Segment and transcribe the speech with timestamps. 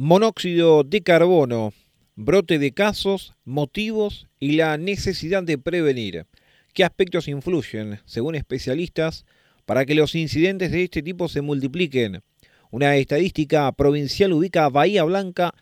[0.00, 1.72] Monóxido de carbono,
[2.14, 6.24] brote de casos, motivos y la necesidad de prevenir.
[6.72, 9.26] ¿Qué aspectos influyen, según especialistas,
[9.66, 12.22] para que los incidentes de este tipo se multipliquen?
[12.70, 15.52] Una estadística provincial ubica a Bahía Blanca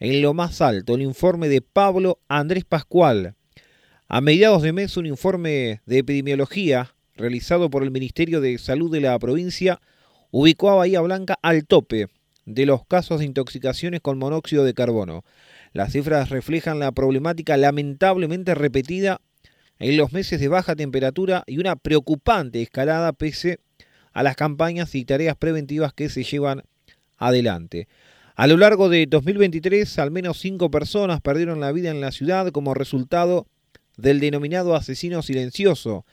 [0.00, 3.34] en lo más alto, el informe de Pablo Andrés Pascual.
[4.08, 9.02] A mediados de mes, un informe de epidemiología realizado por el Ministerio de Salud de
[9.02, 9.82] la provincia
[10.30, 12.08] ubicó a Bahía Blanca al tope
[12.44, 15.24] de los casos de intoxicaciones con monóxido de carbono.
[15.72, 19.20] Las cifras reflejan la problemática lamentablemente repetida
[19.78, 23.58] en los meses de baja temperatura y una preocupante escalada pese
[24.12, 26.62] a las campañas y tareas preventivas que se llevan
[27.16, 27.88] adelante.
[28.34, 32.50] A lo largo de 2023, al menos cinco personas perdieron la vida en la ciudad
[32.50, 33.46] como resultado
[33.96, 36.06] del denominado asesino silencioso.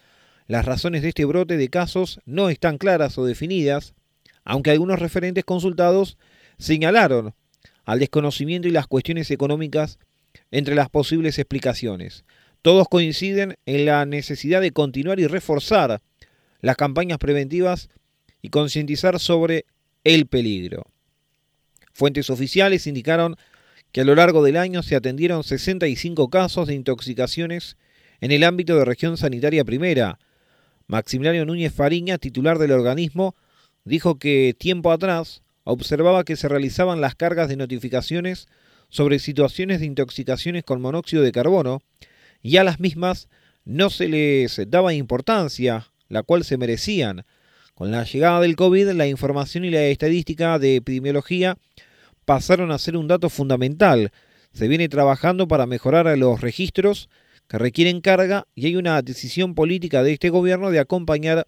[0.47, 3.93] Las razones de este brote de casos no están claras o definidas,
[4.49, 6.17] aunque algunos referentes consultados
[6.57, 7.35] señalaron
[7.85, 9.99] al desconocimiento y las cuestiones económicas
[10.49, 12.25] entre las posibles explicaciones.
[12.63, 16.01] Todos coinciden en la necesidad de continuar y reforzar
[16.61, 17.89] las campañas preventivas
[18.41, 19.65] y concientizar sobre
[20.03, 20.87] el peligro.
[21.93, 23.35] Fuentes oficiales indicaron
[23.91, 27.77] que a lo largo del año se atendieron 65 casos de intoxicaciones
[28.19, 30.17] en el ámbito de región sanitaria primera.
[30.87, 33.35] Maximiliano Núñez Fariña, titular del organismo,
[33.89, 38.47] dijo que tiempo atrás observaba que se realizaban las cargas de notificaciones
[38.87, 41.81] sobre situaciones de intoxicaciones con monóxido de carbono
[42.41, 43.29] y a las mismas
[43.65, 47.25] no se les daba importancia, la cual se merecían.
[47.73, 51.57] Con la llegada del COVID, la información y la estadística de epidemiología
[52.25, 54.11] pasaron a ser un dato fundamental.
[54.53, 57.09] Se viene trabajando para mejorar los registros
[57.47, 61.47] que requieren carga y hay una decisión política de este gobierno de acompañar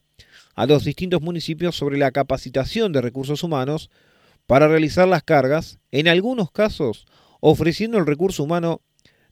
[0.55, 3.89] a los distintos municipios sobre la capacitación de recursos humanos
[4.47, 7.05] para realizar las cargas, en algunos casos
[7.39, 8.81] ofreciendo el recurso humano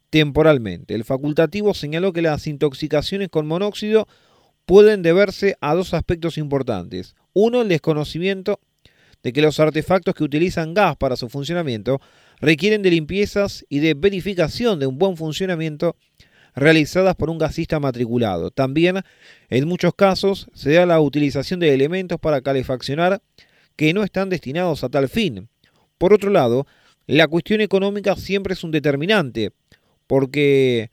[0.10, 0.96] temporalmente.
[0.96, 4.08] El facultativo señaló que las intoxicaciones con monóxido
[4.66, 7.16] pueden deberse a dos aspectos importantes.
[7.34, 8.60] Uno, el desconocimiento
[9.24, 12.00] de que los artefactos que utilizan gas para su funcionamiento
[12.40, 15.96] requieren de limpiezas y de verificación de un buen funcionamiento
[16.60, 18.52] realizadas por un gasista matriculado.
[18.52, 19.02] También,
[19.50, 23.22] en muchos casos, se da la utilización de elementos para calefaccionar
[23.76, 25.50] que no están destinados a tal fin.
[25.98, 26.68] Por otro lado,
[27.08, 29.52] la cuestión económica siempre es un determinante,
[30.06, 30.92] porque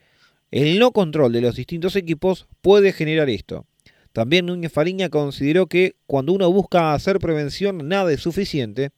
[0.51, 3.67] el no control de los distintos equipos puede generar esto.
[4.13, 8.91] También Núñez Fariña consideró que cuando uno busca hacer prevención nada es suficiente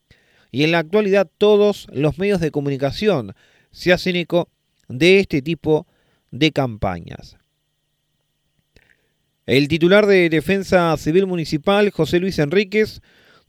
[0.52, 3.34] y en la actualidad todos los medios de comunicación
[3.72, 4.48] se hacen eco
[4.88, 5.97] de este tipo de
[6.30, 7.36] de campañas.
[9.46, 13.00] El titular de Defensa Civil Municipal, José Luis Enríquez,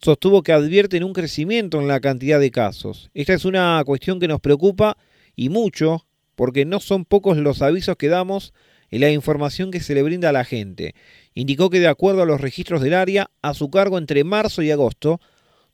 [0.02, 3.10] sostuvo que advierten un crecimiento en la cantidad de casos.
[3.14, 4.98] Esta es una cuestión que nos preocupa
[5.36, 8.54] y mucho, porque no son pocos los avisos que damos
[8.90, 10.96] y la información que se le brinda a la gente.
[11.34, 14.72] Indicó que de acuerdo a los registros del área, a su cargo entre marzo y
[14.72, 15.20] agosto,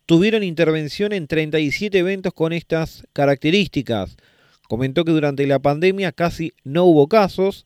[0.05, 4.17] tuvieron intervención en 37 eventos con estas características,
[4.67, 7.65] Comentó que durante la pandemia casi no hubo casos,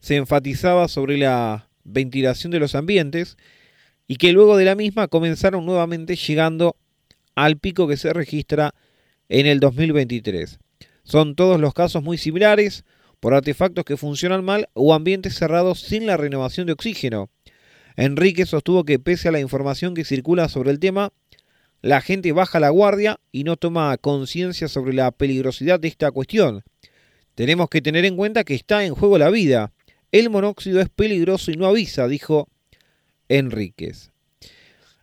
[0.00, 3.36] se enfatizaba sobre la ventilación de los ambientes
[4.06, 6.76] y que luego de la misma comenzaron nuevamente llegando
[7.34, 8.74] al pico que se registra
[9.28, 10.58] en el 2023.
[11.04, 12.84] Son todos los casos muy similares
[13.20, 17.30] por artefactos que funcionan mal o ambientes cerrados sin la renovación de oxígeno.
[17.96, 21.12] Enrique sostuvo que pese a la información que circula sobre el tema,
[21.80, 26.62] la gente baja la guardia y no toma conciencia sobre la peligrosidad de esta cuestión.
[27.34, 29.72] Tenemos que tener en cuenta que está en juego la vida.
[30.10, 32.48] El monóxido es peligroso y no avisa, dijo
[33.28, 34.10] Enríquez.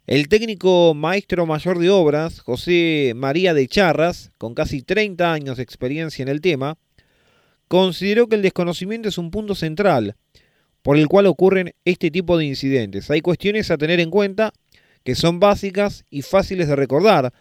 [0.08, 5.64] El técnico maestro mayor de obras, José María de Charras, con casi 30 años de
[5.64, 6.78] experiencia en el tema,
[7.68, 10.16] consideró que el desconocimiento es un punto central
[10.84, 13.10] por el cual ocurren este tipo de incidentes.
[13.10, 14.54] Hay cuestiones a tener en cuenta
[15.06, 17.32] que son básicas y fáciles de recordar,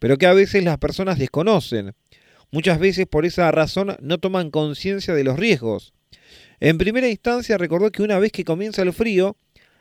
[0.00, 1.94] pero que a veces las personas desconocen.
[2.50, 5.94] Muchas veces por esa razón no toman conciencia de los riesgos.
[6.58, 9.36] En primera instancia recordó que una vez que comienza el frío,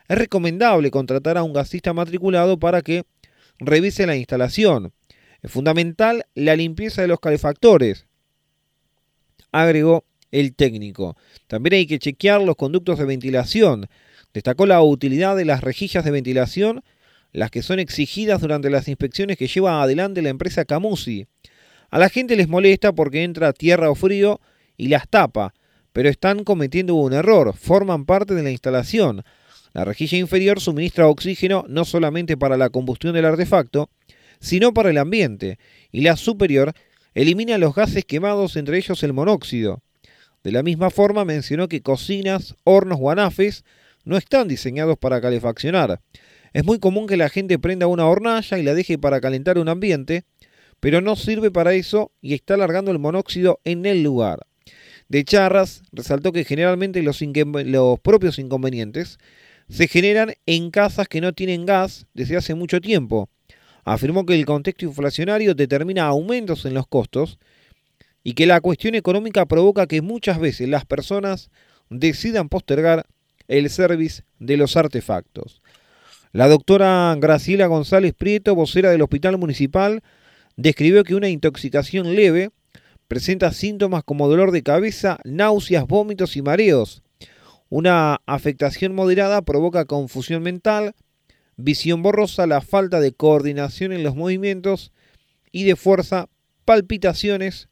[0.08, 3.06] es recomendable contratar a un gasista matriculado para que
[3.58, 4.94] revise la instalación.
[5.42, 8.06] Es fundamental la limpieza de los calefactores,
[9.52, 11.18] agregó el técnico.
[11.48, 13.88] También hay que chequear los conductos de ventilación.
[14.32, 16.84] Destacó la utilidad de las rejillas de ventilación
[17.32, 21.28] las que son exigidas durante las inspecciones que lleva adelante la empresa Camusi.
[21.90, 24.40] A la gente les molesta porque entra tierra o frío
[24.78, 25.54] y las tapa,
[25.94, 29.24] pero están cometiendo un error, forman parte de la instalación.
[29.74, 33.90] La rejilla inferior suministra oxígeno no solamente para la combustión del artefacto,
[34.40, 35.60] sino para el ambiente,
[35.92, 36.74] y la superior
[37.14, 39.82] elimina los gases quemados, entre ellos el monóxido.
[40.44, 43.64] De la misma forma mencionó que cocinas, hornos o anafes
[44.04, 46.02] no están diseñados para calefaccionar.
[46.54, 49.70] Es muy común que la gente prenda una hornalla y la deje para calentar un
[49.70, 50.26] ambiente,
[50.80, 54.46] pero no sirve para eso y está alargando el monóxido en el lugar.
[55.08, 59.18] De Charras resaltó que generalmente los, los propios inconvenientes
[59.70, 63.30] se generan en casas que no tienen gas desde hace mucho tiempo.
[63.84, 67.40] Afirmó que el contexto inflacionario determina aumentos en los costos
[68.24, 71.50] y que la cuestión económica provoca que muchas veces las personas
[71.90, 73.06] decidan postergar
[73.48, 75.61] el service de los artefactos.
[76.34, 80.02] La doctora Graciela González Prieto, vocera del Hospital Municipal,
[80.56, 82.52] describió que una intoxicación leve
[83.10, 87.04] presenta síntomas como dolor de cabeza, náuseas, vómitos y mareos.
[87.68, 90.96] Una afectación moderada provoca confusión mental,
[91.58, 94.94] visión borrosa, la falta de coordinación en los movimientos
[95.52, 96.30] y de fuerza,
[96.64, 97.68] palpitaciones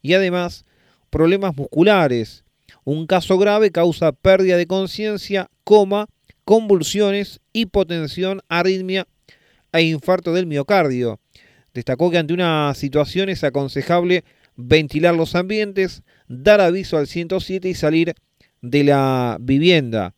[0.00, 0.64] y además
[1.08, 2.42] problemas musculares.
[2.82, 6.08] Un caso grave causa pérdida de conciencia, coma,
[6.44, 9.06] convulsiones, hipotensión, arritmia
[9.72, 11.20] e infarto del miocardio.
[11.74, 14.24] Destacó que ante una situación es aconsejable
[14.56, 18.14] ventilar los ambientes, dar aviso al 107 y salir
[18.60, 20.14] de la vivienda.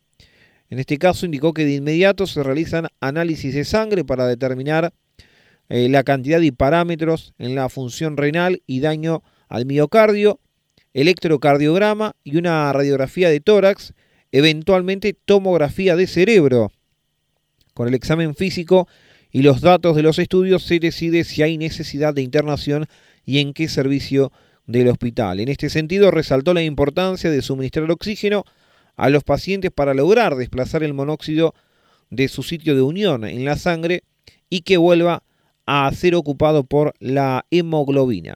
[0.69, 4.93] En este caso indicó que de inmediato se realizan análisis de sangre para determinar
[5.69, 10.39] eh, la cantidad y parámetros en la función renal y daño al miocardio,
[10.93, 13.93] electrocardiograma y una radiografía de tórax,
[14.35, 16.73] eventualmente tomografía de cerebro.
[17.73, 18.85] Con el examen físico
[19.31, 22.85] y los datos de los estudios se decide si hay necesidad de internación
[23.23, 24.33] y en qué servicio
[24.67, 25.39] del hospital.
[25.39, 28.43] En este sentido, resaltó la importancia de suministrar oxígeno
[28.97, 31.55] a los pacientes para lograr desplazar el monóxido
[32.09, 34.03] de su sitio de unión en la sangre
[34.49, 35.23] y que vuelva
[35.65, 38.35] a ser ocupado por la hemoglobina.